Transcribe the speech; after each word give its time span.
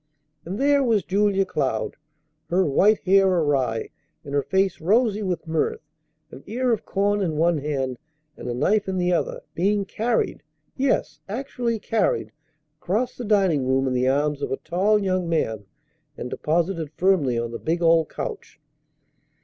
And 0.45 0.57
there 0.57 0.83
was 0.83 1.03
Julia 1.03 1.45
Cloud, 1.45 1.95
her 2.49 2.65
white 2.65 3.01
hair 3.01 3.27
awry, 3.27 3.91
and 4.23 4.33
her 4.33 4.41
face 4.41 4.81
rosy 4.81 5.21
with 5.21 5.45
mirth, 5.47 5.83
an 6.31 6.41
ear 6.47 6.71
of 6.73 6.85
corn 6.85 7.21
in 7.21 7.37
one 7.37 7.59
hand 7.59 7.99
and 8.35 8.49
a 8.49 8.53
knife 8.55 8.87
in 8.87 8.97
the 8.97 9.13
other, 9.13 9.41
being 9.53 9.85
carried 9.85 10.41
yes, 10.75 11.19
actually 11.29 11.77
carried 11.77 12.31
across 12.81 13.15
the 13.15 13.23
dining 13.23 13.67
room 13.67 13.85
in 13.85 13.93
the 13.93 14.07
arms 14.07 14.41
of 14.41 14.51
a 14.51 14.57
tall 14.57 14.97
young 14.97 15.29
man 15.29 15.65
and 16.17 16.31
deposited 16.31 16.91
firmly 16.97 17.37
on 17.37 17.51
the 17.51 17.59
big 17.59 17.83
old 17.83 18.09
couch. 18.09 18.59